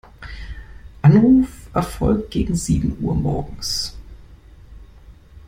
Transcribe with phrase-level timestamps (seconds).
[1.03, 3.95] Anruf erfolgt gegen sieben Uhr morgens.